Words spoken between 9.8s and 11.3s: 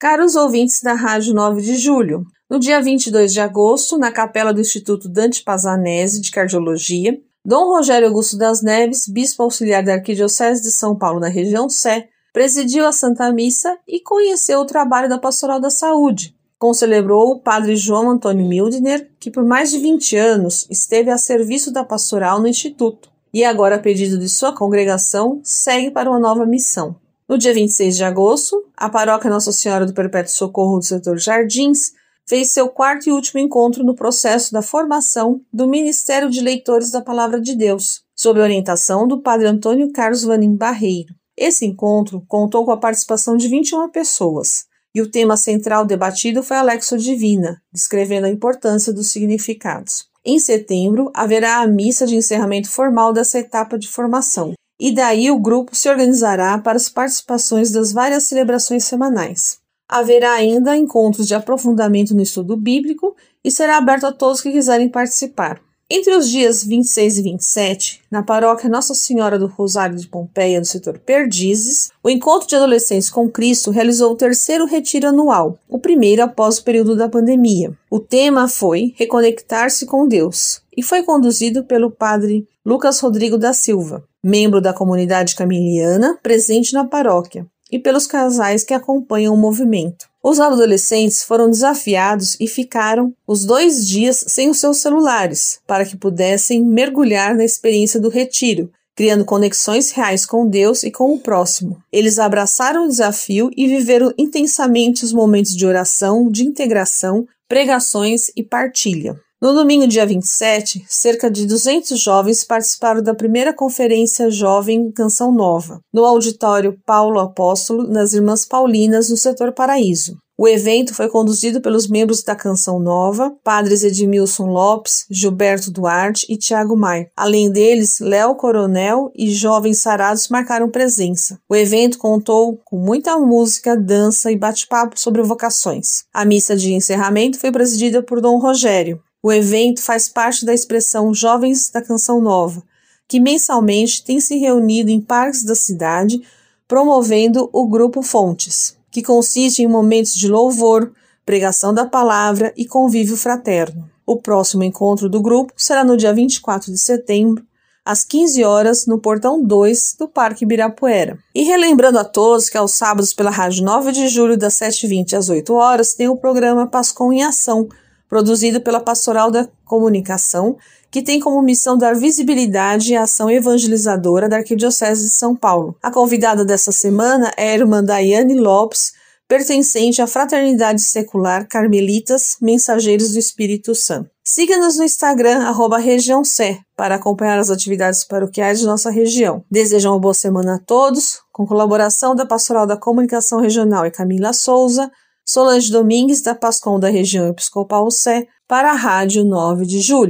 da Arquidiocese de São Paulo na